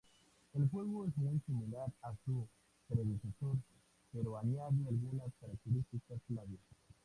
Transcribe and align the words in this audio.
El 0.55 0.67
juego 0.69 1.05
es 1.05 1.15
muy 1.15 1.39
similar 1.45 1.87
a 2.01 2.15
su 2.25 2.47
predecesor, 2.89 3.55
pero 4.11 4.35
añade 4.35 4.87
algunas 4.87 5.31
características 5.39 6.19
clave. 6.27 6.57